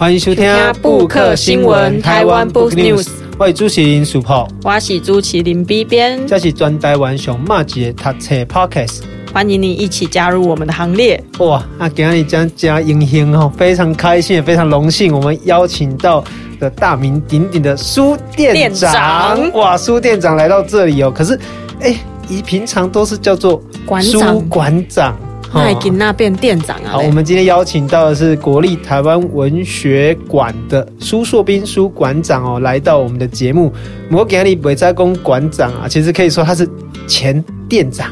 [0.00, 3.06] 欢迎收听布克新闻台湾 Book News。
[3.38, 9.02] 我是主持人 Super，我是主持人 B 编，这是全台湾上马吉的读册 Podcast。
[9.30, 11.22] 欢迎你一起加入我们的行列。
[11.40, 16.24] 哇，那今天将加英雄哦，非常开心，也非常荣幸，我们邀请到
[16.58, 18.94] 的大名鼎鼎的苏店长。
[18.94, 21.38] 长哇，苏店长来到这里哦，可是，
[21.82, 21.94] 哎，
[22.26, 23.62] 以平常都是叫做
[24.00, 25.14] 苏馆长。
[25.52, 26.92] 那给那变店长啊！
[26.92, 33.72] 好，我们今天邀请到的是国立台湾文学馆的苏硕斌苏馆长哦，来到我们的节目。
[34.08, 36.68] 摩根利伟在公馆长啊，其实可以说他是
[37.06, 38.08] 前店长。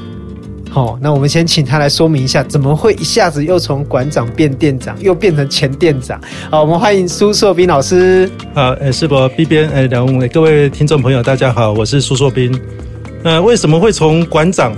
[0.71, 6.21] 好，那我们先请他来说明一下，怎么会一下子又从馆长变店长，又变成前店长？
[6.51, 8.31] 好，我们欢迎苏硕斌老师。
[8.55, 12.53] 好，诶，是不 B 编诶，两位各位听众朋友，大家好，我是苏硕斌。
[13.23, 14.73] 那为什么会从馆长？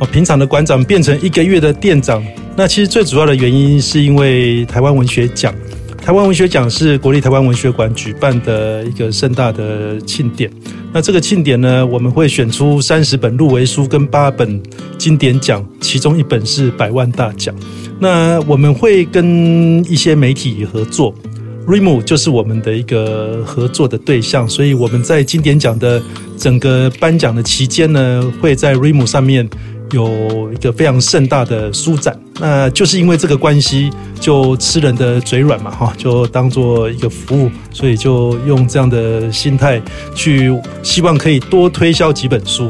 [0.00, 2.22] 哦，平常的馆长变成一个月的店长，
[2.56, 5.54] 那其实最主要的原因是因为台湾文学奖。
[6.02, 10.50] 台湾文学奖是国立台湾文学馆举办的一个盛大的庆典。
[10.92, 14.62] 那这个庆典呢，我们会选出三十本入围书跟八本
[14.98, 17.54] 经典奖，其中一本是百万大奖。
[17.98, 21.14] 那我们会跟一些媒体合作
[21.66, 26.02] ，Rimu 就是我们的一个合作的对象，所以我们在经典奖的
[26.36, 29.48] 整个颁奖的期间呢，会在 Rimu 上面。
[29.94, 39.80] 有一个非常盛大的书展，那就是因为这个关系，就吃人的嘴软嘛，哈，就当做一个服务，所以就用这样的心态
[40.14, 42.68] 去，希望可以多推销几本书。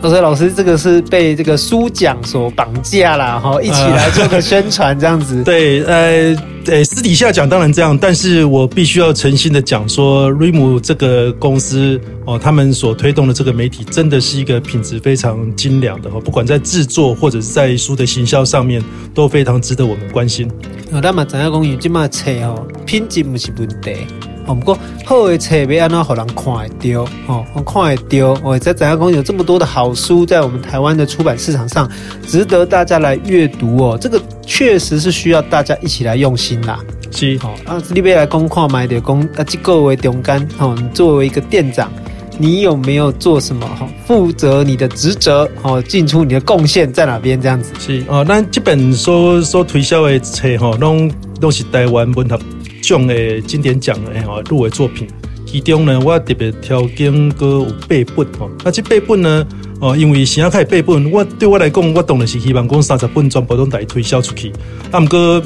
[0.00, 5.38] 所以老师，这个是被这个书奖所绑架了哈，一起来做个 宣传这样子。
[5.38, 18.82] 呃、对，呃，呃，私底下讲当然这样，但是我必须要诚心的讲说，Rim 这个公司哦，他们所推动的这个媒体真的是一个品质非常精良的哈，不管在制作或者是在书的行销上面，
[19.12, 20.48] 都非常值得我们关心。
[20.92, 21.66] 我那么怎样讲？
[21.66, 24.31] 有这么册哦，品质不是问题。
[24.46, 27.04] 哦，不过好的册别安怎让人看会到？
[27.26, 28.40] 哦，看会到。
[28.42, 29.12] 我在怎样讲？
[29.12, 31.88] 有这么多的好书在我们台湾的出版市场上，
[32.26, 33.98] 值得大家来阅读哦。
[34.00, 36.80] 这个确实是需要大家一起来用心啦。
[37.12, 40.74] 是，哦啊，你别来公看买的公啊，机构为中间哦。
[40.76, 41.92] 你作为一个店长，
[42.38, 43.66] 你有没有做什么？
[43.78, 47.40] 哈，负责你的职责哦，进出你的贡献在哪边？
[47.40, 48.24] 这样子是哦。
[48.26, 51.08] 那这本所所推销的册哈，拢
[51.40, 52.38] 都是台湾文学。
[52.82, 55.08] 奖的经典奖的吼入围作品，
[55.46, 58.50] 其中呢，我特别挑拣个有八本吼。
[58.64, 59.46] 那这八本呢，
[59.80, 64.52] 哦，因为先要开八本，我对我来讲，我当然是希望讲三十本全部拢来推销出去。
[64.90, 65.42] 啊，毋过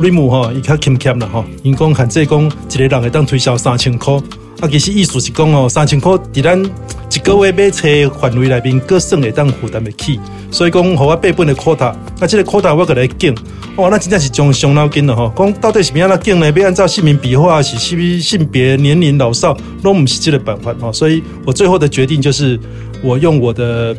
[0.00, 4.14] RIMO 哈，伊较欠欠啦吼，因讲限制讲一个人会当推销三千块。
[4.60, 6.62] 啊，其实意思是讲哦，三千块伫咱
[7.12, 7.88] 一个月买车
[8.20, 10.20] 范围内面，各省会当负担得起。
[10.50, 13.34] 所以讲，互我八本的 quota，啊，这个 quota 我给来建。
[13.76, 15.32] 哇，那真正是将伤脑筋了吼！
[15.36, 16.50] 讲到底是怎样来拣呢？
[16.50, 20.92] 要按照姓名笔画，是性性别、年龄、老少，都不是这个办法哈。
[20.92, 22.58] 所以我最后的决定就是，
[23.02, 23.96] 我用我的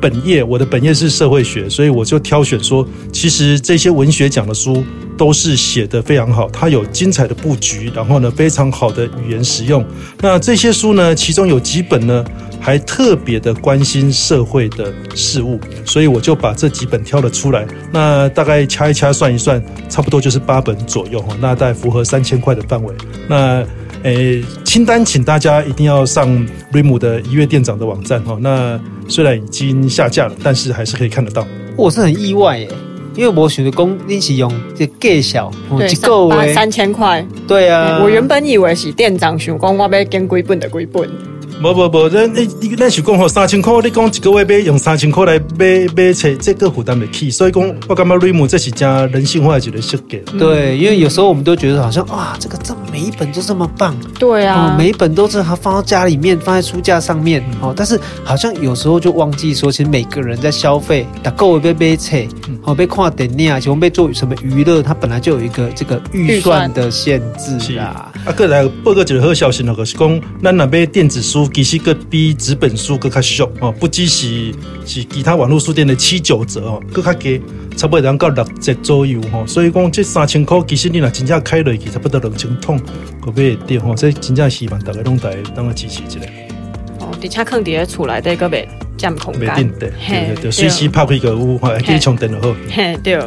[0.00, 4.84] 本业，我的本业是社会学，所以我就挑选说，其实这些文学奖的书。
[5.18, 9.82] 都是写得非常好，它有精彩的布局，然后呢，非常好的语言实用。
[10.20, 12.22] 那这些书呢，其中有几本呢，
[12.60, 17.66] 还特别的关心社会的事物，所以我就把这几本挑了出来。
[17.90, 19.58] 那大概掐一掐，算一算，
[19.88, 21.34] 差不多就是八本左右哈。
[21.40, 22.94] 那大概符合三千块的范围。
[23.26, 23.64] 那
[24.06, 26.28] 诶，清单请大家一定要上
[26.72, 28.38] RIMO 的一月店长的网站哈。
[28.40, 31.44] 那虽然已经下架了，但是还是可以看得到。
[31.76, 32.68] 我是很意外耶。
[33.16, 37.26] 因为我选的工，你是用这计小，对，三三千块。
[37.48, 41.10] 对啊，我原本以为是店长想讲我要跟几本的几本。
[41.60, 47.30] 不不不，咱你你咱是讲吼三千块，你讲一个月要用三千块来买买车，这个负担不起。
[47.30, 50.22] 所以讲，我感觉 RIMO 这是家人性化一个设计。
[50.38, 53.96] 对，因为有时候我们都觉得好像哇，这个这每一本都这么棒。
[54.18, 57.42] 对啊，每一本都是它放到家里面，放在书架上面。
[57.62, 62.18] 哦，但是好像有时候就忘记说，其实每个人在消费，打够被买册，
[62.64, 68.12] 哦，被看电影啊，喜欢被做什么娱乐，它本来就有一个这个预算的限制是啊。
[68.26, 71.45] 啊，过来报个一个好消息，那个是讲，咱那边电子书。
[71.48, 74.52] 其实个比纸本书更加俗哦，不只是
[74.84, 77.40] 是其他网络书店的七九折哦，更加低，
[77.76, 79.44] 差不多能到六折左右哦。
[79.46, 82.78] 所以讲这三千块，其实你若真正开落去，差不多两千桶，
[83.20, 83.94] 可不可以点哈？
[83.96, 86.18] 这真正希望大家拢来当个支持一下。
[87.00, 92.56] 哦，底下坑底下出来的个别占空间，对对对，随时拍开个屋，还可以充电就好。
[92.70, 93.18] 嘿，对。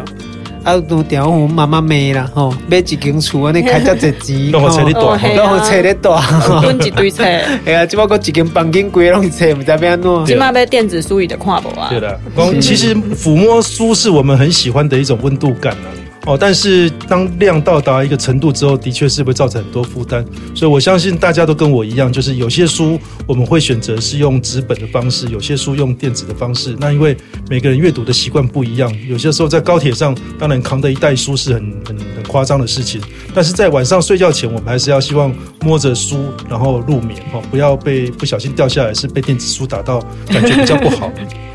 [0.70, 6.22] 啊，都调我妈妈骂啦，吼，买一间厝安尼开遮侪钱，拢好册哩大，拢好册哩大，
[6.62, 7.24] 分一堆册。
[7.66, 10.26] 哎呀，只不过一间房间规拢是册，毋知要安怎。
[10.28, 11.90] 起码买电子书伊就看无啊。
[11.90, 12.20] 对的，
[12.62, 15.90] 其实抚摸书是我们很喜欢的一种温度感啊。
[16.26, 20.24] 哦，但是当量到达一个程度之后，的确是会造成很多负担。
[20.54, 26.76] 所以我相信大家都跟我一样，就是有些书我们会选择是用纸本的方式，有些书用电子的方式。
[26.80, 27.16] 那因为
[27.50, 33.02] 每个人阅读的习惯不一样，有些时候在高铁上，当然扛着一袋书是很很很夸张的事情。
[33.34, 41.12] 但是在晚上睡觉前，我们还是要希望摸着书然后入眠哦，不要被不小心掉下来，是被电子书打到，感觉比较不好。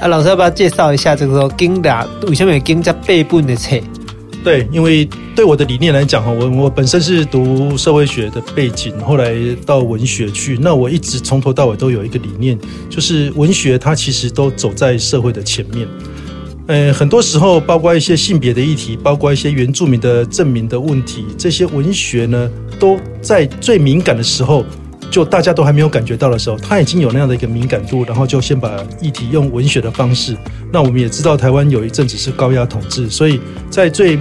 [0.00, 3.76] 啊，老师要不要介绍一下这个时候经的为什么经在背本的册？
[4.42, 5.06] 对，因为
[5.36, 9.34] 对我的理念来讲哈，我我本身是读社会学的背景，后来
[9.66, 12.58] 到文学去，那我一直从头到尾都有一个理念，
[12.88, 15.86] 就是文学它其实都走在社会的前面。
[16.66, 24.64] 呃，很多时候包括一些性别的议题，包括一些原住民的证明的问题，这些文学呢都在最敏感的时候。
[25.10, 30.36] 就大家都还没有感觉到的时候，他已经有那样的一个敏感度，然后就先把议题用文学的方式。
[30.72, 34.18] 那我们也知道，台湾有一阵子是高压统治，所以在最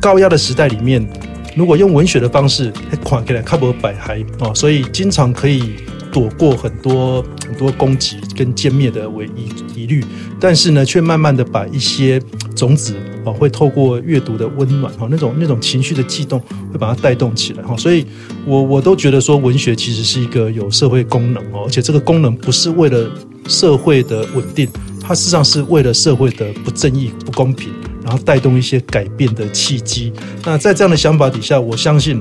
[0.00, 1.06] 高压的时代里面，
[1.54, 5.76] 如果用文学的方式，还款给了卡伯百还哦，所以经常可以
[6.10, 10.02] 躲过很多很多攻击跟歼灭的危疑疑虑，
[10.40, 12.18] 但是呢，却慢慢的把一些
[12.56, 12.96] 种子。
[13.24, 16.40] 哦，会透过阅读的温暖，哈，那种那种情绪的悸动，
[16.72, 18.04] 会把它带动起来，哈，所以
[18.44, 23.08] 我我都觉得说，文学其实是一个有社会功能哦，而且这个功能不是为了
[23.46, 24.68] 社会的稳定，
[25.00, 27.70] 它事实上是为了社会的不正义、不公平，
[28.02, 30.12] 然后带动一些改变的契机。
[30.44, 32.20] 那在这样的想法底下，我相信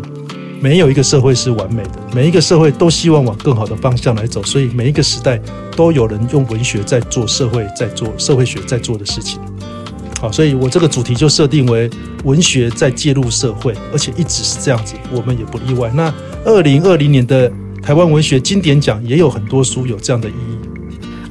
[0.62, 5.42] 没有一个社会是完美的，每一个社会都希望往更好的方向来走，所以每一个时代
[5.76, 9.40] 都有人用文学在做社会，在做社会学在做的事情。
[10.22, 11.90] 好，所以我这个主题就设定为
[12.26, 15.92] 文学在介入社会，而且一直是这样子，我们也不例外。
[15.96, 16.14] 那
[16.46, 20.81] 二零二零年的台湾文学经典奖也有很多书有这样的意义。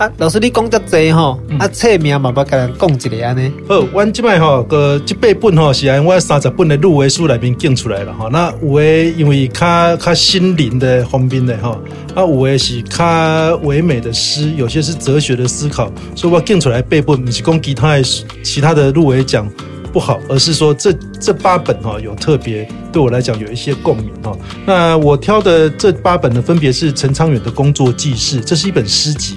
[0.01, 3.53] 啊，老师你讲得多吼，啊，册名嘛，要跟人讲一个安尼。
[3.69, 8.27] 好，我这边吼个这八本吼是按我三十本的入围书里面拣出来了哈。
[8.33, 11.79] 那有诶，因为较较心灵的方面的哈，
[12.15, 18.03] 啊，有诶是较唯美的诗，有些是哲学的思考，所以我拣出来八本，不是讲其他的
[18.43, 19.47] 其他的入围奖
[19.93, 24.35] 不好，而是说这这八本哈有特别对我来讲有一些共鸣哈。
[24.65, 29.37] 那我挑的这八本呢，分别是陈昌远的工作记事，这是一本诗集。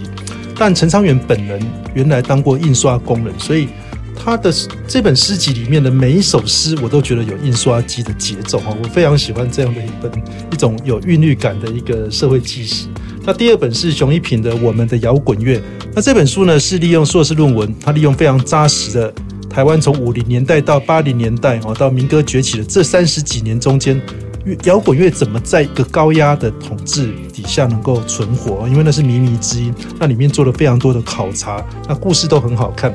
[0.66, 1.62] 但陈昌远本人
[1.94, 3.68] 原来当过印刷工人，所以
[4.16, 4.50] 他的
[4.88, 10.10] 这本诗集里面的每一首诗，我都觉得有印刷机的节奏哈，我非常喜欢这样的一本
[10.54, 12.88] 一种有韵律感的一个社会纪实。
[13.26, 15.58] 那第二本是熊一平的《我们的摇滚乐》，
[15.94, 19.14] 那这本书呢是利用硕士论文，他利用非常扎实的
[19.50, 24.02] 台湾从五零年代到八零年代哦，到民歌崛起的这三十几年中间。
[24.66, 28.68] 摇滚乐怎么在一个高压的统治底下能够存活？
[28.68, 32.94] 因为那是靡靡之音，那里面做了非常多的考察，那故事都很好看。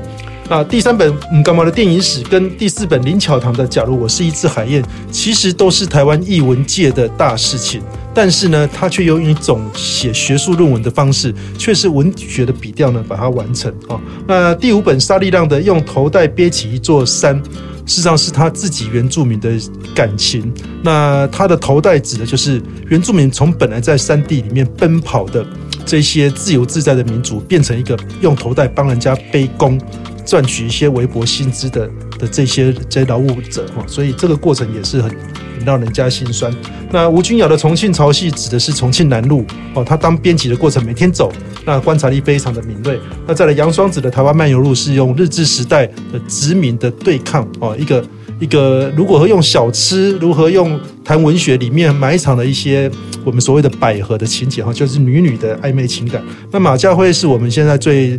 [0.50, 7.82] 那第三本嗯干嘛的电影史跟第四本林巧堂的《假如我是一只海燕》，其实都是台湾译文界的大事情，
[8.14, 14.00] 但是呢，他却用一种写学术论文的方式，却是文学的笔调呢把它完成啊。
[14.26, 17.42] 那第五本沙力量的《用头带背起一座山》。
[17.88, 19.50] 事实上是他自己原住民的
[19.94, 20.52] 感情。
[20.85, 25.44] 那他的头戴指的就是原住民从本来在山地里面奔跑的
[25.87, 29.81] 这些自由自在的民族，变成一个用头戴帮人家背工，
[30.26, 33.82] 赚取一些微薄薪资的的这些这劳务者哈。
[33.87, 35.17] 所以这个过程也是很。
[35.65, 36.53] 让人家心酸。
[36.91, 41.32] 那吴君尧的《重庆潮戏》指的是重庆南路哦，他当编辑的过程每天走，
[41.65, 42.98] 那观察力非常的敏锐。
[43.27, 48.05] 那再来杨双子的《台湾漫游录》是用日治时代的殖民的对抗哦，一个
[48.41, 52.91] 一个如何用小吃，如何用谈文学里面埋藏的一些
[53.24, 56.22] 我们所谓的百合的情节哈，就是女女的暧昧情感。
[56.50, 58.19] 那马家辉是我们现在最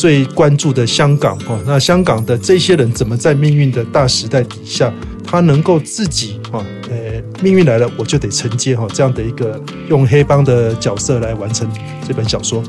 [0.00, 4.90] 最关注的香港哦，那香港的这些人怎么在命运的大时代底下？
[5.26, 11.70] 他能够自己哈，呃，命运来了，我就得承接哈，这样的一个用黑帮的角色来完成
[12.08, 12.64] 这本小说。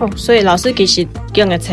[0.00, 1.72] 哦，所以老师其实讲的册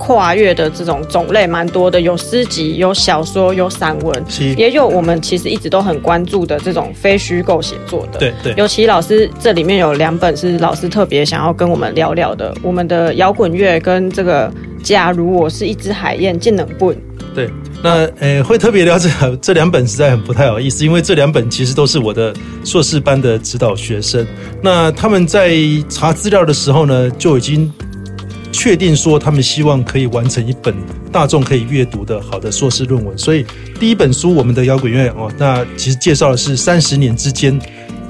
[0.00, 4.24] 跨越的这种种类蛮多的，有诗集，有小说，有散文，
[4.56, 8.18] 也有我们其实一直都很关注的这种非虚构写作的。
[8.18, 14.50] 对对，尤其老师这里面有两本是老师特别想要跟我们聊聊的，我们的摇滚乐跟这个
[14.82, 16.94] 假如我是一只海燕，技能不？
[17.34, 17.50] 对。
[17.82, 24.26] 那呃，会特别聊这这两本实在很不太好意思，因为这两本其实都是我的硕士班的指导学生。
[24.60, 25.54] 那他们在
[25.88, 27.72] 查资料的时候呢，就已经
[28.62, 30.74] 确定说他们希望可以完成一本
[31.10, 33.16] 大众可以阅读的好的硕士论文。
[33.16, 33.42] 所以
[33.78, 37.58] 第一本书《我们的摇滚乐》哦，那其实介绍的是三十年之间，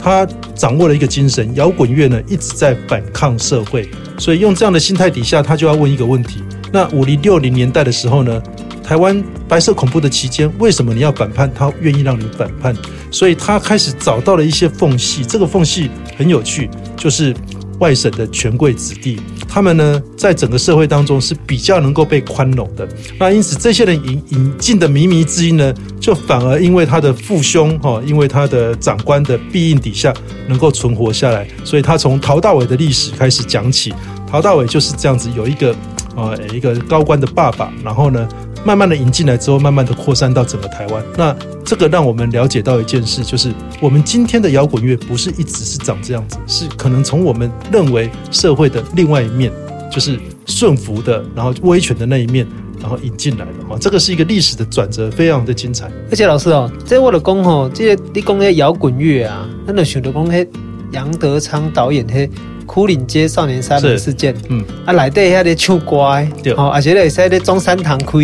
[0.03, 0.27] 他
[0.57, 3.89] 掌握了一个精神，摇滚乐呢一直在反抗社会。
[4.19, 6.43] 所以用这样的心态底下，他就要问一个问题：
[6.73, 8.43] 那五零六零年代的时候呢？
[8.83, 11.49] 台湾白色恐怖的期间，为什么你要反叛？
[11.55, 12.75] 他愿意让你反叛，
[13.13, 15.25] 所以他开始找到了一些缝隙。
[15.25, 17.33] 这个缝隙很有趣，就是
[17.79, 22.89] 外省的权贵子弟，他们呢在整个社会当中是比较能够被宽容的。
[23.19, 30.15] 那因此，这些人引引进的靡靡之音呢，就反而因为他的父兄哈，因为他的长官的庇荫底下，
[30.47, 31.49] 能够存活下来。
[31.65, 33.93] 所以他从陶大伟的历史开始讲起，
[34.31, 35.75] 陶大伟就是这样子，有一个
[36.15, 38.29] 呃一个高官的爸爸，然后呢。
[38.65, 41.03] 慢慢的引进来之后，慢慢的扩散到整个台湾。
[41.17, 49.51] 那这个让我们了解到一件事，就是我们今天的摇滚乐不是一直是长这样子，是可能从我们认为社会的另外一面，
[49.91, 52.47] 就是顺服的，然后威权的那一面，
[52.81, 53.53] 然后引进来的。
[53.69, 55.91] 哈，这个是一个历史的转折，非常的精彩。
[56.11, 60.47] 而且老师哦，这我的讲哦，这个你讲的摇滚乐啊，那就想到讲嘿，
[60.93, 62.31] 杨德昌导演嘿。
[62.71, 68.19] 牯岭街少年杀人事件，嗯，啊，内底遐咧唱歌，对，哦，而且咧在咧中山堂开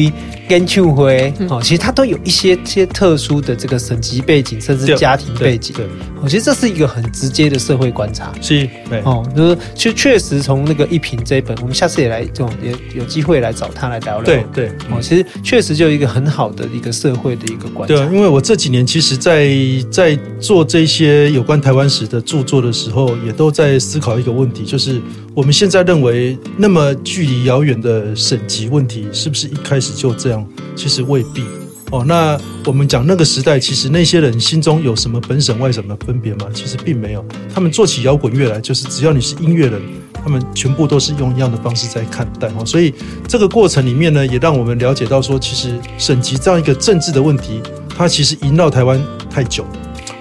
[0.48, 5.84] 演唱会，哦，其实它都有一些些特殊的这个省级背景，甚至家庭背景，对，
[6.22, 8.68] 我觉得这是一个很直接的社会观察，是，
[9.02, 19.50] 哦，就是其实确实从那个一平这一本，我们下次也来这种也有机会来找他来聊聊，对对，哦，其实确实就有一个很好的一个社会的一个观察，对，因为我这几年其实在
[19.90, 25.00] 在做这些有关台湾史的著作的时候，也都在思考一个问题，就是
[25.34, 30.46] 我们现在认为那么距离遥远的省级问题，是不是一开始就这样？
[30.76, 31.42] 其实未必
[31.90, 32.04] 哦。
[32.06, 36.46] 那我们讲那个时代，其实那些人心中有什么本省外省的分别吗？
[36.52, 37.24] 其实并没有。
[37.52, 39.80] 他们做起摇滚乐来，就是只要你是音乐人，
[40.22, 42.64] 他们全部都是用一样的方式在看待哦。
[42.64, 42.92] 所以
[43.26, 47.60] 这个过程里面呢，也让我们了解到说，其实省级这样一个政治的问题，
[47.96, 49.00] 它其实萦绕台湾
[49.30, 49.64] 太久。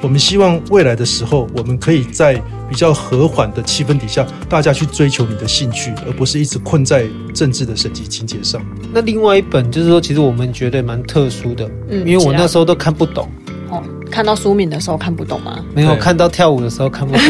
[0.01, 8.61] 我们希望未来的时候，我们可以在比较和缓的气氛底下，大家去追求你的兴趣，而不是一直困在政治的省籍情节上。
[8.93, 13.29] 那另外一本就是说，其实我们觉得蛮特殊的，嗯，因为我那时候都看不懂。
[13.69, 13.81] 哦，
[14.11, 15.59] 看到书名的时候看不懂吗？
[15.73, 17.23] 没有，看到跳舞的时候看不懂。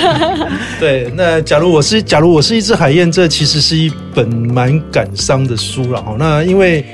[0.78, 6.16] 对，那假如我是假如我是一只海燕，这其实是一本蛮感伤的书了哈。
[6.18, 6.84] 那因为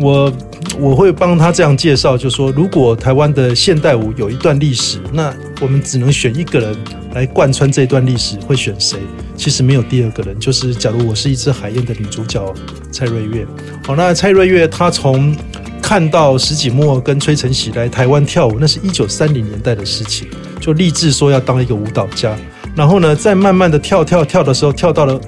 [0.00, 0.32] 我。
[0.78, 6.74] 我会帮他这样介绍，就是说，如果台湾的现代舞有一段历史，那我们只能选一个人
[7.14, 8.98] 来贯穿这段历史，会选谁？
[9.36, 12.52] 其实没有第二个人，就是假如我是一只海燕的女主角
[12.90, 13.46] 蔡瑞月。
[13.84, 15.36] 好，那蔡瑞月她从
[15.82, 20.28] 看到石井漠跟崔承喜来台湾跳舞，那是一九三零年代的事情，
[20.60, 22.36] 就立志说要当一个舞蹈家。
[22.74, 25.20] 然后呢，再慢慢的跳跳跳的时候，跳到了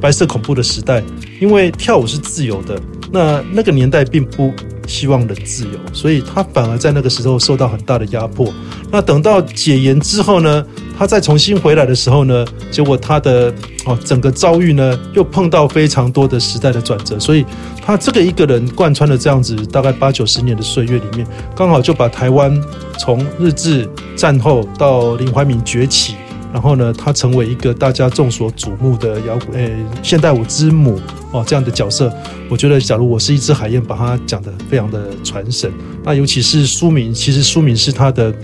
[0.00, 1.02] 白色恐怖的时代，
[1.40, 2.78] 因为跳舞是自由的，
[3.12, 4.52] 那那个年代并不。
[4.88, 8.52] 希望人自由，所以他反而在那个时候受到很大的压迫。
[8.90, 10.66] 那等到解严之后呢，
[10.98, 13.54] 他再重新回来的时候呢，结果他的
[13.86, 17.18] 哦整个遭遇呢，又碰到非常多的时代的转折。
[17.18, 17.46] 所以
[17.80, 22.52] 他这个一个人贯穿了这样子大概八九十年的岁月里面，刚好就把台湾
[22.98, 26.16] 从日治战后到林怀民崛起。
[26.52, 31.00] 然后呢，他成为一个大家众所瞩目的摇滚诶现代舞之母
[31.32, 32.12] 哦，这样的角色，
[32.48, 35.72] 我觉得假如我是一只海燕，把它讲得非常的传神。
[36.04, 38.34] 那尤其是书名，其实书名是她的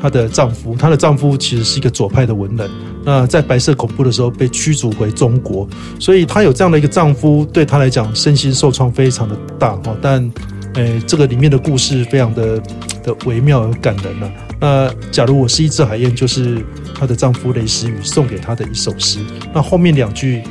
[0.00, 2.70] 她的丈夫，她的丈夫其实是一个左派的文人，
[3.04, 9.96] 那在白色恐怖的时候被驱逐回中国，所以她有这样的一个丈夫，对她来讲身心受创非常的大哦。
[10.02, 10.30] 但
[10.74, 12.60] 诶，这个里面的故事非常的
[13.02, 16.64] 的微妙而感人呢、那假如我是一只海燕，就是。
[16.98, 19.18] 她的丈夫雷石宇送给她的一首诗，
[19.52, 20.42] 那后面两句，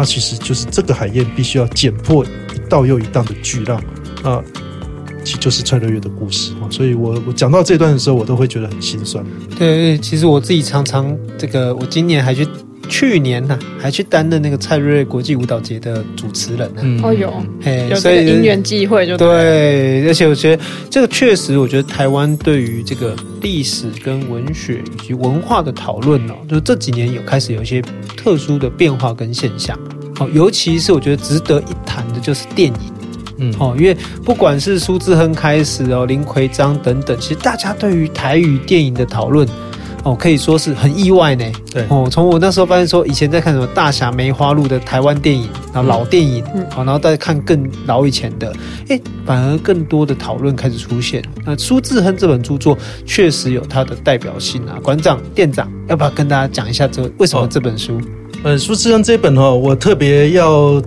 [0.00, 3.78] 那其实就是这个海燕必须要剪破一道又一道的巨浪，
[4.24, 4.42] 那
[5.22, 6.64] 其实就是蔡瑞月的故事啊。
[6.70, 9.22] 所以我我讲到这段的时候，我都会觉得很心酸。
[9.58, 12.48] 对，其实我自己常常这个，我今年还去。
[12.90, 17.08] 去年呢、啊，还去担任那个蔡瑞瑞国际舞蹈节的主持人呢、啊。
[17.08, 17.32] 哦、嗯，有，
[17.62, 20.08] 嘿，所以因缘际会就对，对。
[20.08, 27.80] 而且我觉得这个确实，我觉得台湾对于这个历史跟文学以及文化的讨论哦，就是这几年有开始有一些
[28.16, 29.78] 特殊的变化跟现象。
[30.18, 32.92] 哦，尤其是我觉得值得一谈的就是电影，
[33.38, 39.48] 嗯，哦，因为不管是苏志亨开始哦，林奎章等等，其实大家对于台语电影的讨论。
[40.02, 41.44] 哦，可以说是很意外呢。
[41.72, 48.52] 对哦，从我那时候发现说，以前在看什么《大侠梅花鹿》的台湾电影，然后老电影，嗯，好，然后再看更老以前的，
[48.88, 51.22] 哎，反而更多的讨论开始出现。
[51.44, 54.78] 那苏志亨这本著作确实有它的代表性啊。
[54.82, 57.98] 馆长、店长，要不要跟大家讲一下这为什么这本书？
[57.98, 58.02] 哦、
[58.44, 60.82] 呃，苏志亨这本哦，我特别要。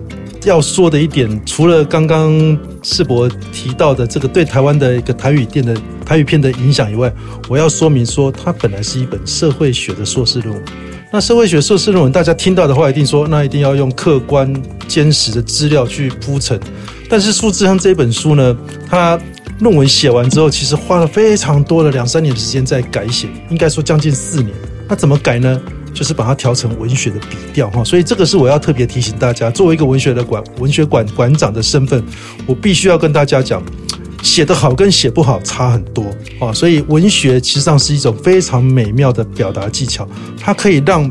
[0.45, 5.73] 要说的一点，除了刚刚世博提到的这个对台湾的一个台语店的
[6.05, 7.11] 台语片的影响以外，
[7.49, 10.63] 我要说明说，它本来是一本社会学的硕士论文。
[11.11, 14.51] 那社会学硕士论文，大家听到的话，一定说，那一定要用客观
[14.87, 16.59] 坚实的资料去铺陈。
[17.07, 18.57] 但是数字上这本书呢，
[18.89, 19.19] 它
[19.59, 24.55] 论文写完之后，其实花了非常多的两三年的时间在改写，应该说将近四年。
[24.87, 25.61] 那怎么改呢？
[25.93, 27.83] 就是把它调成文学的笔调哈。
[27.83, 32.03] 所以这个是我要特别提醒大家，作为一个文学的馆文学馆馆长的身份，
[32.47, 33.61] 我必须要跟大家讲，
[34.23, 36.05] 写得好跟写不好差很多
[36.39, 36.51] 啊。
[36.51, 40.07] 所以文学其实上是一种非常美妙的表达技巧，
[40.39, 41.07] 它可以让。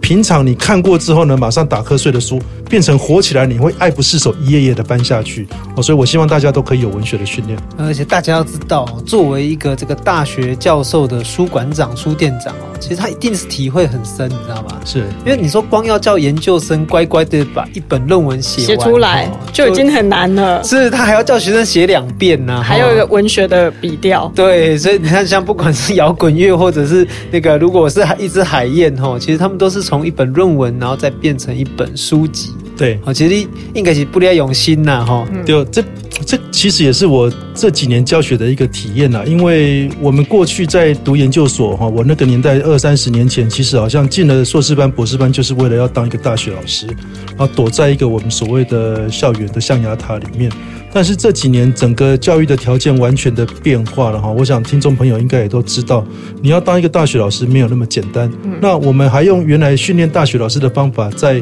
[0.00, 2.36] 平常你看过之后呢，马上打瞌睡的书，
[2.72, 5.82] 变成火起来，你会爱不释手，一页页的翻下去哦。
[5.82, 7.58] 所以我希望大家都可以有文学的训练。
[7.76, 14.80] 而且大家要知道，作为一个这个大学教授的书馆长、书店长哦，其实他一定是体会很深，你知道吗？
[14.86, 20.64] 是因为你说光要叫研究生乖乖的把一本论文写写出来，就已经很难了。
[20.64, 24.32] 是他还要叫学生写两遍呢，还有一个文学的笔调。
[24.34, 32.54] 对，所以你看，像不管是摇滚乐，或者是那个，如果是一只海燕哦，其实他们都是从一本论文，然后再变成一本书籍。
[32.82, 35.24] 对，其实应该是不离用心呐，哈。
[35.46, 35.84] 对，这
[36.26, 39.22] 这其实也是我这几年教学的一个体验呐。
[39.24, 46.88] 因为我们过去在读研究所哈，我那个年代二三十年前，其实好像进了硕士班、博士班，就是为了要当一个大学老师，
[47.28, 50.50] 然后躲在一个我们所谓的校园的象牙塔里面。
[50.92, 56.04] 但是这几年整个教育的条件完全的变化了哈，我想听众朋友应该也都知道，
[56.42, 58.28] 你要当一个大学老师没有那么简单。
[58.60, 61.40] 那我们还用原来训练大学老师的方法在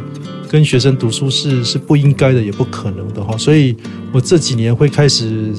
[0.51, 3.37] 跟学生读书是是不应该的，也不可能的哈。
[3.39, 3.77] 所以
[4.13, 5.53] 我这几年会开始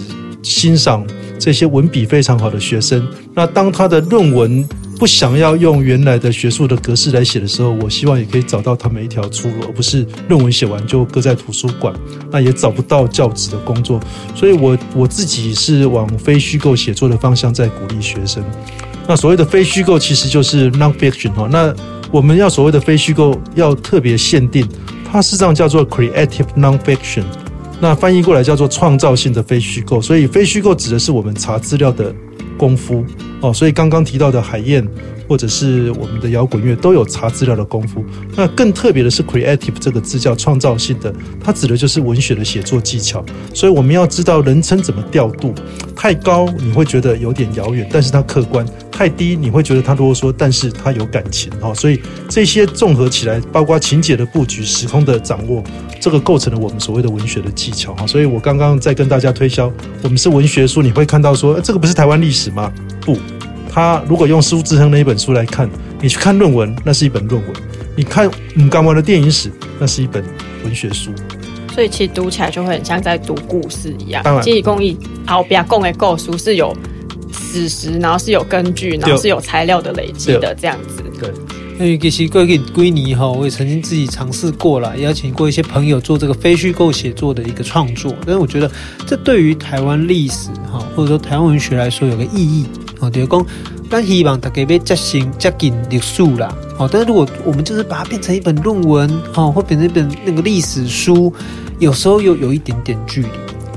[0.43, 1.07] 欣赏
[1.39, 3.07] 这些文笔非常好的学生。
[3.33, 4.67] 那当他的论文，
[4.99, 11.95] 不想要用原来的学术的格式来写的时候，我希望也可以找到他们一条出路，而不是论文写完就搁在图书馆，
[12.29, 13.97] 那也找不到教职的工作。
[14.35, 18.43] 所以我，我我自己是往非虚构写作的方向在鼓励学生。
[19.07, 21.47] 那所谓的非虚构，其实就是 nonfiction 哈。
[21.49, 21.73] 那
[22.11, 24.67] 我们要所谓的非虚构，要特别限定，
[25.09, 27.23] 它事实上叫做 creative nonfiction。
[27.79, 30.01] 那翻译过来叫做创造性的非虚构。
[30.01, 32.13] 所以，非虚构指的是我们查资料的
[32.57, 33.03] 功夫
[33.39, 34.85] 哦，所以刚刚提到的海燕，
[35.31, 38.03] 或者是我们的摇滚乐，都有查资料的功夫。
[38.35, 43.23] 那更特别的是 “creative” 这个字叫创造性的，它指的就是文学的写作技巧。
[43.53, 45.55] 所以我们要知道人称怎么调度，
[45.95, 51.73] 太高你会觉得有点遥远，但是它客观；太低你会觉得它啰嗦，但是它有感情哈。
[51.73, 55.63] 所以这些综合起来，包括情节的布局、时空的掌握，
[56.01, 58.05] 这个构成了我们所谓的文学的技巧哈。
[58.05, 59.71] 所以我刚刚在跟大家推销，
[60.03, 62.51] 我们是文学书，你会看到说，这个不是台湾历史。
[62.51, 62.69] 吗？
[62.99, 63.17] 不，
[63.71, 65.69] 他如果用苏致亨那一本书来看，
[66.01, 67.53] 你去看论文，那是一本论文；
[67.95, 70.23] 你看吴刚完的电影史，那是一本
[70.65, 71.11] 文学书。
[71.73, 74.21] 所以其实读起来就会很像在读故事一样。
[74.23, 76.75] 当然，记忆工艺好，比较共的构书是有
[77.31, 81.01] 史实，然后是有根据，然后是有材料的累积的这样子。
[81.17, 81.31] 对。
[81.79, 88.13] 因为其实过去几年哈，我也曾经自己尝试过了，邀请过一些朋友做这个非虚构写作的一个创作。
[88.23, 88.69] 但是我觉得
[89.07, 92.67] 这对于台湾历史哈，或者说台湾文学来说有个意义
[93.01, 93.45] 啊，就是说
[93.89, 96.55] 但希望大家要接近接近历史啦。
[96.77, 101.33] 哦，但是如果我们就是把它变成一本论文哦，或变成一本那个历史书，
[101.79, 103.27] 有时候又有一点点距离。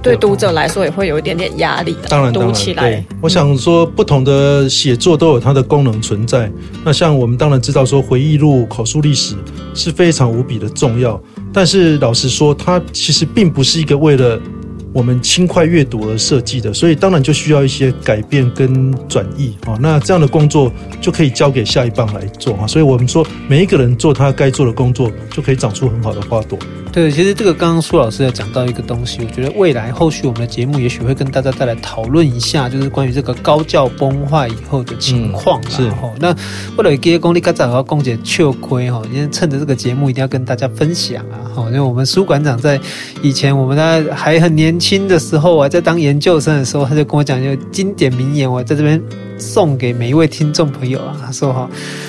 [0.02, 3.02] 对读者来说也会有一点点压力的，当然，读起来。
[3.22, 6.52] 我想说，不同的写作都有它的功能存在。
[6.84, 9.34] 那像我们当然知道说，回忆录、口述历史
[9.72, 11.18] 是非常无比的重要。
[11.54, 14.38] 但是老实说，它其实并不是一个为了
[14.94, 19.76] 我们轻快阅读而设计的，所以当然就需要一些改变跟转译啊。
[19.80, 22.66] 那这样的工作就可以交给下一棒来做啊。
[22.66, 26.56] 所以我们说，每一个人做他该做的工作，就可以长出很好的花朵。
[26.92, 35.60] 对，其实这个刚刚苏老师有讲到一个东西，我觉得未来后续我们的节目也许会跟大家再来讨论一下，就是关于这个高教崩坏以后的情况。
[35.64, 36.32] 嗯、是哈，那
[36.76, 41.50] 为了给公立，刚才和公姐秋亏哈，因为趁着这个节目一定要跟大家分享啊！
[41.52, 42.80] 哈，因为我们苏馆长在
[43.20, 49.00] 以前我们在还很年轻的时候啊，在当研究生的时候，他就跟我讲就经典名言，我在这边
[49.44, 51.68] 送给每一位听众朋友啊，他说哈，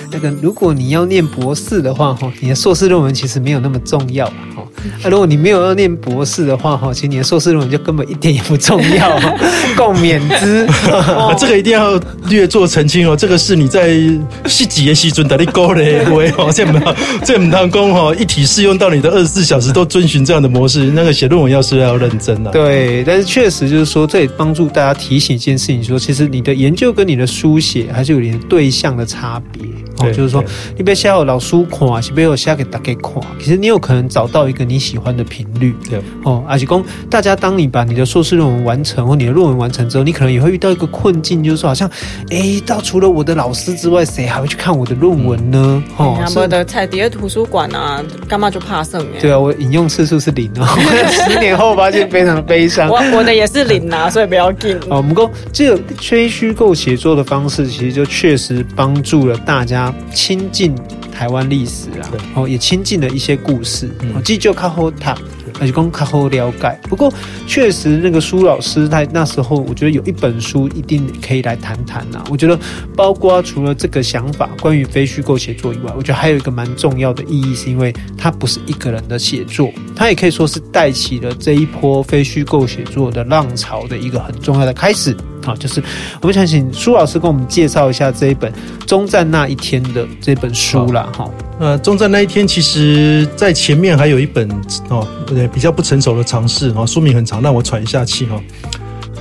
[0.10, 4.66] 那个如果你要念博士的话哈，你的硕士论文其实没有那么重要哈。
[5.02, 9.20] 那、啊、如果你没有要念博士的话，哈，其实你的硕士论文就根本一点也不重要，
[9.76, 10.66] 共勉之。
[11.38, 13.98] 这个一定要略作澄清哦，这个是你在
[14.46, 16.80] 细节细准的你勾嘞，喂哦， 这不
[17.26, 22.52] 这不当工哈，一体适用到你的二十四小时都遵循这样的模式，那个写论文要是要认真啊。
[22.52, 29.64] 对，但是确实就是说，这也帮助大家提醒一件事情说，说其实你的研究跟你的书写还是有点对象的差别。
[30.06, 30.44] 哦，就是说
[30.78, 33.14] 你别写给老师看，是别写给大家看。
[33.40, 36.44] 其实你有可能找到一个你喜欢的频率，对哦。
[36.48, 41.90] 而且讲大家，当你把你的硕士论文完成或你的论文完成之后，你可能也会遇到一个困境，就是说好像
[42.30, 45.84] 哎，到除了我的老师之外，谁还会去看我的论文呢？
[45.98, 49.20] 哦，我的彩蝶图书馆啊，干嘛就怕剩哎？
[49.22, 50.66] 对啊，我引用次数是零哦，
[51.10, 52.90] 十年后发现非常的悲伤。
[52.90, 54.76] 我我的也是零啊， 所以不要紧。
[54.90, 60.74] 哦，我们讲这个非虚构写作的方式，其实就确实帮助了大家亲近
[61.12, 65.16] 台湾历史啊，哦，也亲近了一些故事，哦，这就靠后他。
[65.58, 67.10] 而且讲较好了解，不过
[67.48, 72.22] 确实那个苏老师在那时候，我觉得有一本书一定可以来谈谈呐。
[72.30, 72.60] 我觉得
[72.94, 85.16] 包括除了这个想法，关于非虚构写作以外，我觉得还有一个蛮重要的意义，是因为它不是一个人的写作，它也可以说是带起了这一波非虚构写作的浪潮的一个很重要的开始。
[85.46, 85.82] 好，就是
[86.22, 88.52] 我们想请苏老师跟我们介绍一下这一本
[88.88, 91.08] 《终战那一天》的这本书啦。
[91.16, 91.30] 哈，
[91.60, 94.50] 呃，《终战那一天》其实在前面还有一本
[94.90, 98.42] 哦，对，比较不成熟的尝试哦，书名很长，让我喘一下气哈，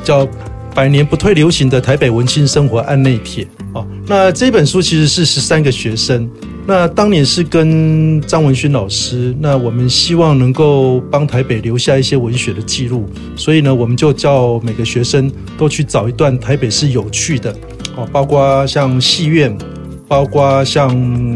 [0.02, 0.24] 叫
[0.74, 3.86] 《百年不退流行的台北文青生活案内帖》哦。
[4.06, 6.28] 那这本书其实是十三个学生。
[6.66, 17.54] 那当年是跟张文勋老师，那我们希望能够帮台北留下一些文学的记录，所以呢，我们就叫每个学生都去找一段台北是有趣的
[17.96, 19.54] 哦，包括像戏院，
[20.08, 20.88] 包括像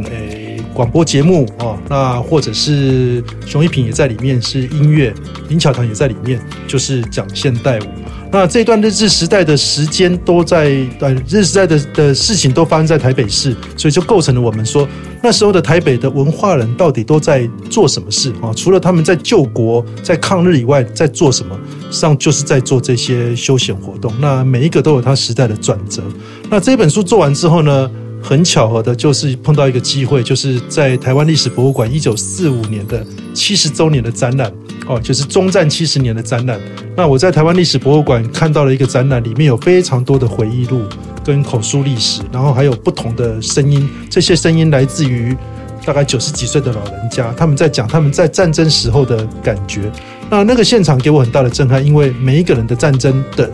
[0.04, 5.12] 诶广播节目哦，那或者是熊一平也在里面，是音乐，
[5.48, 7.84] 林巧堂也在里面，就是讲现代舞。
[8.30, 14.86] 那这段日治时代的时间都在呃，日治时代的的事情都发生在台北市，所以就构成了我们说
[15.22, 18.52] 那时候的台北的文化人到底都在做什么事啊？
[18.54, 21.58] 除了他们在救国、在抗日以外，在做什么？
[21.90, 24.12] 实际上就是在做这些休闲活动。
[24.20, 26.02] 那每一个都有它时代的转折。
[26.50, 27.90] 那这本书做完之后呢，
[28.22, 33.04] 很巧合的就是碰到一个机会，就是在台湾历史博物馆一九四五年的
[33.34, 34.52] 七十周年的展览。
[34.86, 36.58] 哦，就是中战七十年的展览。
[36.96, 40.82] 那我在台湾历史博物馆看到了一个展览，里面有非常多的回忆录
[41.22, 43.86] 跟口述历史，然后还有不同的声音。
[44.08, 45.36] 这些声音来自于
[45.84, 49.92] 大概九十几岁的老人家，他们在讲他们在战争时候的感觉。
[50.30, 53.50] 那那个现场给我很大的震撼，因为每一个人的战争的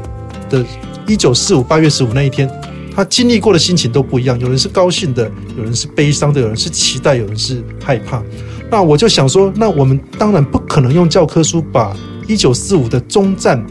[0.49, 0.65] 的
[1.09, 2.49] 一九四五八月十五那一天，
[2.95, 4.39] 他经历过的心情都不一样。
[4.39, 8.23] 有人是高兴的，有人是悲伤的，有人是期待，有人是害怕。
[8.71, 13.65] 那我就想说，那我们当然不可能用教科书把一九四五的终战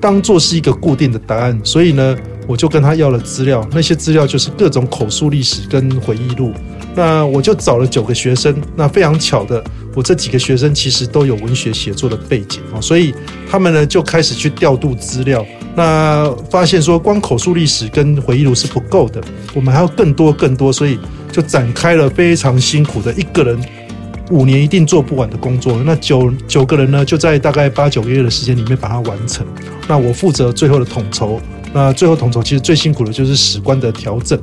[0.00, 6.52] 当做是一个固定的答案，所以呢，我就跟他要了资料，那些资料就是各种口述历史跟回忆录。
[6.94, 9.62] 那我就找了九个学生，那非常巧的，
[9.94, 13.14] 我这几个学生其实都有文学写作的背景啊，所以
[13.50, 15.44] 他们呢就开始去调度资料，
[15.76, 19.22] 那发现说光口述历史跟回忆录是不够的，
[19.54, 20.98] 我们还要更多更多，所以
[21.30, 23.60] 就展开了非常辛苦的一个人。
[24.30, 29.46] 五年一定做不完的工作，那九九个人呢，就在大概八九个月的时间里面把它完成。
[29.86, 31.40] 那我负责最后的统筹，
[31.72, 34.36] 那最后统筹其实最辛苦的就是史观的调整。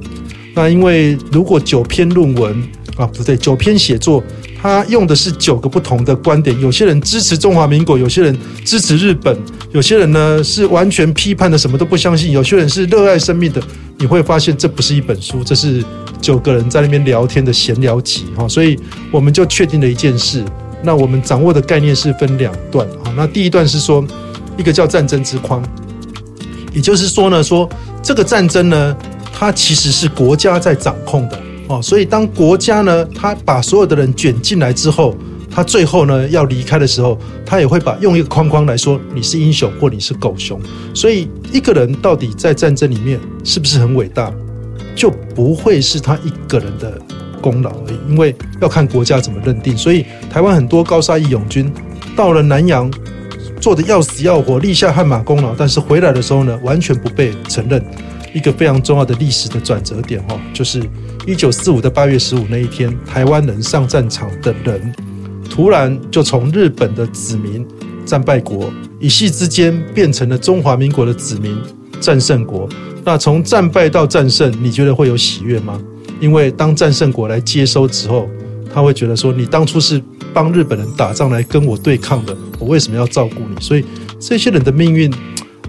[0.53, 2.63] 那因为如果九篇论文
[2.95, 4.23] 啊，不对，九篇写作，
[4.61, 9.37] 他用的是九个不同的观点，有些人支持中华民国，有些人支持日本，
[9.71, 13.61] 有些人呢是完全批判的，什么都不相信，有些人是热爱生命的。
[13.97, 15.83] 你会发现这不是一本书，这是
[16.19, 18.77] 九个人在那边聊天的闲聊集哈，所以
[19.11, 20.43] 我们就确定了一件事，
[20.83, 24.05] 那我们掌握的概念是分两段啊，那第一段是说
[24.57, 25.63] 一个叫战争之框，
[26.73, 27.69] 也就是说呢，说
[28.01, 28.97] 这个战争呢，
[29.31, 35.15] 它其实是国家在掌控的哦，所以当国家呢，他把所有的人卷进来之后。
[35.55, 40.59] 他最后呢要离开的时候，他也会把用一个框框来说，你是英雄或你是狗熊。
[40.95, 44.33] 所以一个人到底在战争里面是不是很伟大，
[44.95, 46.99] 就不会是他一个人的
[47.39, 49.77] 功劳而已，因为要看国家怎么认定。
[49.77, 51.71] 所以台湾很多高沙义勇军
[52.15, 52.91] 到了南洋，
[53.61, 57.79] 做的要死要活，立下汗马功劳，但是回来的时候呢，完全不被承认。
[58.33, 60.81] 一个非常重要的历史的转折点哈，就是
[61.25, 64.93] 一九四五的八月十五那一天，台湾人上战场的人。
[65.49, 67.65] 突然就从日本的子民
[68.05, 71.57] 战败国，一夕之间变成了中华民国的子民
[72.01, 72.67] 战胜国。
[73.05, 75.79] 那从战败到战胜，你觉得会有喜悦吗？
[76.19, 78.27] 因为当战胜国来接收之后，
[78.73, 80.01] 他会觉得说，你当初是
[80.33, 83.61] 帮日本人打仗来跟我对抗的，我为什么要照顾你？
[83.61, 83.85] 所以
[84.19, 85.09] 这些人的命运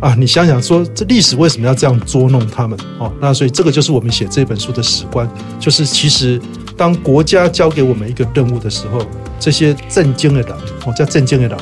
[0.05, 2.79] 啊，你想想说，这历史为什么要这样捉弄他们？
[2.99, 5.27] 哦，那所以这个就是我们写这本书的史观，
[5.59, 6.39] 就是其实。
[6.77, 9.01] 当国家交给我们一个任务的时候，
[9.39, 10.51] 这些正经的人，
[10.85, 11.57] 哦，叫正经的人，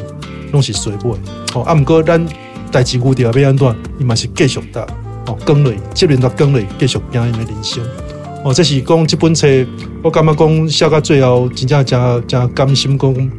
[0.52, 1.20] 拢是随波的。
[1.54, 2.26] 哦，啊，毋过咱
[2.70, 4.80] 代志决定要安怎，伊嘛是继续的。
[5.26, 7.84] 哦，跟累，这边都跟累，继续经营的人生。
[8.42, 9.46] 哦，这是讲这本册，
[10.02, 13.30] 我感觉讲写到最后，真正真真甘心讲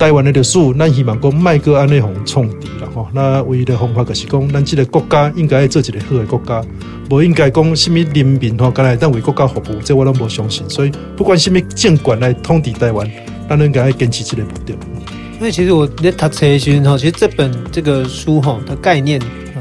[0.00, 3.06] 台湾的历史，咱希望讲卖个安内红冲敌了吼。
[3.12, 6.64] 那唯一的方法就是讲，咱这个国家应该做一个好的国家，
[7.06, 10.64] 不应该讲什么人民吼，干来但为国家服务，这我拢无相信。
[10.70, 13.06] 所以不管什么监管来统治台湾，
[13.46, 14.74] 咱应该坚持这个目标。
[15.38, 19.20] 因为其实我在读册的时候，其实这本这个书吼的概念。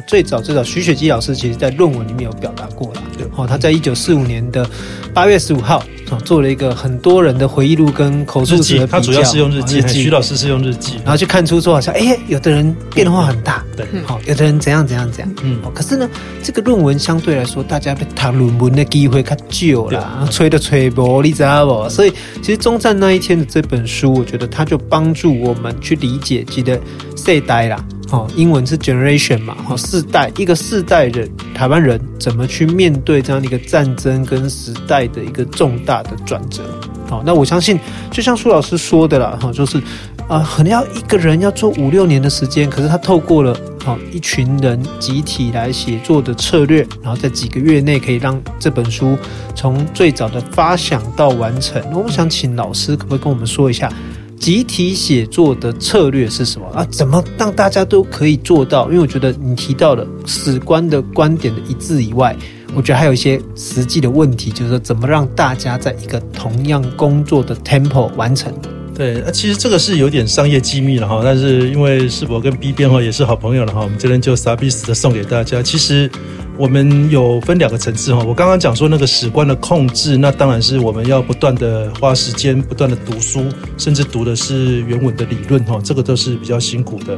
[0.09, 3.03] 最早最早，徐雪姬老师其实在论文里面有表达过了。
[3.15, 4.67] 对，哦，他在一九四五年的
[5.13, 5.83] 八月十五号，
[6.25, 8.97] 做了一个很多人的回忆录跟口述史的比较。
[8.97, 16.09] 他主要是用日记，徐老师是用日记，然后去看出说好像，哎，有的人变化很大，对，好，有的人怎样怎样怎样，嗯，可是呢，
[16.41, 21.87] 这个论文相对来说，大家被谈论文的机会较久了，吹都吹不，你知道不？
[21.87, 26.81] 所以，其实中战那一天的这本书，我觉得它就帮助我们去理解，记得
[27.15, 27.79] 世代啦。
[28.11, 36.63] 哦，英文是 generation 嘛，哦，世代一个世代人，台湾人怎么去面对这样的一个战争跟时代的一个重大的转折？
[37.07, 37.79] 好，那我相信，
[38.11, 39.81] 就像苏老师说的啦，哈，就是
[40.27, 43.51] 啊，可能要一个人要做五六年的时间，可是他透过了
[43.85, 49.17] 啊一群人集体来写作的策略，然后在几个月内可以让这本书
[49.55, 51.79] 从最早的发想到完成。
[51.91, 53.91] 那我们想请老师可不可以跟我们说一下？
[54.39, 56.83] 集体写作的策略是什么啊？
[56.85, 58.87] 怎么让大家都可以做到？
[58.87, 62.35] 因为我觉得你提到了史观的观点的一致以外，
[62.73, 68.53] 我觉得还有一些实际的问题，就是说怎么让大家在一个同样工作的 tempo 完成。
[68.99, 71.21] 对，其实这个是有点商业机密了哈。
[71.23, 75.63] 但是因为世博跟 B 编哈也是好朋友了哈，我们这边就傻逼死的送给大家。
[75.63, 76.11] 其实。
[76.57, 83.45] 我们有分两个层次哈，我刚刚讲说那个史观的控制，那当然是我们要不断的花时间，不断的读书，
[83.77, 87.17] 甚至读的是原文的理论哈，这个都是比较辛苦的。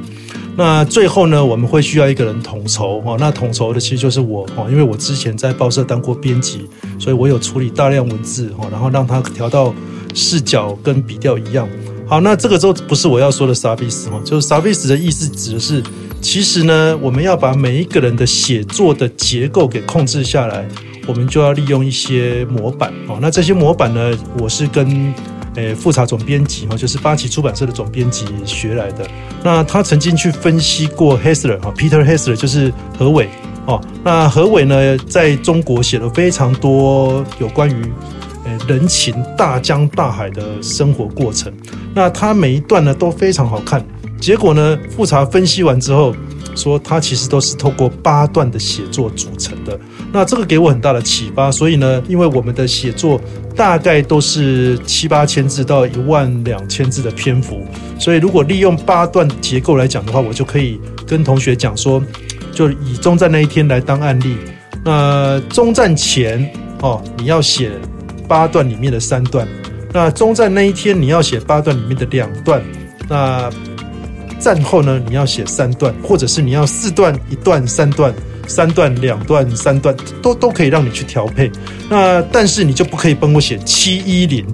[0.56, 9.74] 那最后呢，我们会需要一个人统筹哈，那统筹的其实就是我哈，因为我之前在报社当过编辑，所以我有处理大量文字哈，然后让它调到
[10.14, 11.68] 视角跟笔调一样。
[12.08, 15.82] 好，那这个都不是我要说的傻逼死哈，就是 service 的意思指的是。
[16.22, 20.68] 其实呢，我们要把每一个人的写作的结构给控制下来，
[21.08, 23.18] 我们就要利用一些模板哦。
[23.20, 25.12] 那这些模板呢，我是跟
[25.56, 29.08] 诶富察总编辑哈，就是八旗出版社的总编辑学来的。
[29.42, 33.28] 那他曾经去分析过 Hessler 哈，Peter Hessler 就是何伟
[33.66, 33.82] 哦。
[34.04, 37.92] 那何伟呢，在中国写了非常多有关于
[38.68, 41.52] 人情大江大海的生活过程。
[41.94, 43.84] 那他每一段呢都非常好看。
[44.20, 46.16] 结果呢，复查分析完之后
[46.56, 49.80] 说，他其实都是透过八段的写作组成的。
[50.14, 51.52] 那这个给我很大的启发。
[51.52, 53.20] 所以呢，因为我们的写作
[53.56, 57.62] 大概都是七八千字到一万两千字的篇幅，
[57.98, 62.00] 所以如果利用八段结构来讲的话，我就可以跟同学讲说，
[62.54, 64.38] 就以终战那一天来当案例。
[64.84, 66.48] 那终战前
[66.82, 67.72] 哦，你要写
[68.32, 69.46] 八段里面的三段；
[69.92, 72.64] 那中战那一天你要写八段里面的两段。
[73.10, 73.50] 那
[74.40, 78.14] 战后呢，你要写三段，或者是你要四段一段，三段
[78.48, 81.52] 三段两段三段，都都可以让你去调配。
[81.90, 84.46] 那但是你就不可以帮我写七一零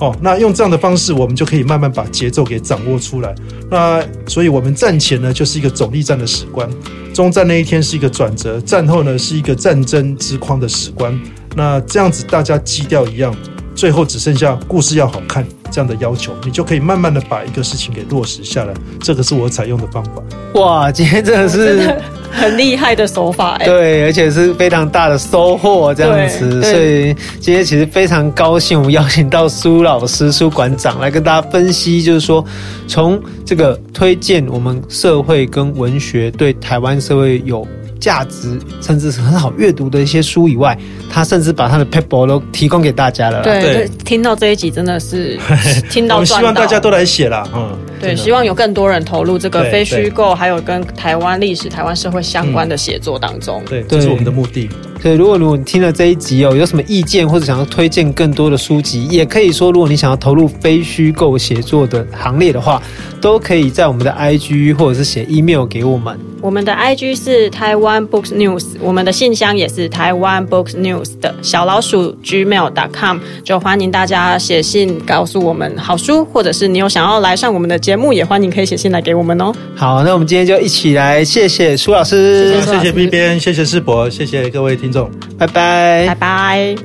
[0.00, 0.12] 哦。
[0.20, 3.32] 那用这样的方式，我们就可以慢慢把节奏给掌握出来。
[3.70, 6.68] 那所以我们战前呢，就是一个总力战的史观；
[7.14, 11.16] 中战那一天是一个转折；战后呢，是一个战争之框的史观。
[11.54, 13.34] 那这样子大家基调一样，
[13.74, 15.46] 最后只剩下故事要好看。
[15.72, 18.74] 这样的要求，你就可以慢慢的把一个事情给落实下来。
[19.04, 20.20] 这个是我采用的方法。
[20.54, 21.94] 哇，今天真的是
[22.28, 23.66] 很厉害的手法哎。
[23.66, 26.60] 对，而且是非常大的收获，这样子。
[26.60, 32.44] 所以今天其实非常高兴，我们邀请到苏老师、苏馆长来跟大家分析，就是说
[32.88, 37.64] 从这个推荐我们社会跟文学对台湾社会有。
[38.00, 40.76] 价值甚至是很好阅读的一些书以外，
[41.10, 43.42] 他甚至把他的 paper 都提供给大家了。
[43.42, 45.38] 对，对，听到这一集真的是
[45.90, 46.20] 听到，到。
[46.20, 47.46] 我希望大家都来写啦。
[47.54, 53.62] 嗯，对，希望有更多人投入这个非虚构，还有跟台湾历史、台湾社会相关的写作当中。
[53.66, 54.68] 对，这是我们的目的。
[55.02, 62.82] 所以，如果如果你听了这一集哦，有什么意见或者想要推荐更多的书籍，也可以说，如果你想要投入非虚构写作的行列的话，
[63.20, 66.18] 都可以在我们的 IG 或者是写 email 给我们。
[66.42, 79.52] 我们的 IG 是台湾 Books News，我们的信箱也是台湾 Books News 的小老鼠 gmail.com，就欢迎大家写信告诉我们好书，或者是你有想要来上我们的节目，也欢迎可以写信来给我们哦。
[79.74, 86.76] 好，那我们今天就一起来谢谢苏老师，谢谢谢谢 B 编，谢谢世博，谢谢各位听众，拜拜，拜拜。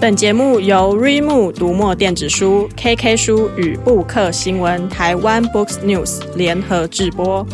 [0.00, 7.44] 本节目由 Readmoo 读墨电子书、KK 书与布克新闻台湾 Books News 联合制播。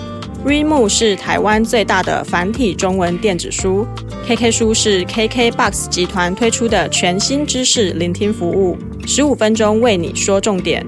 [0.45, 3.87] Readmoo 是台湾最大的繁体中文电子书
[4.27, 8.77] ，KK 书是 KKBOX 集团推出的全新知识聆听服务，
[9.07, 10.85] 十五分钟为你说重点。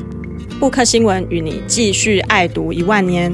[0.60, 3.32] 布克新闻与你继续爱读一万年。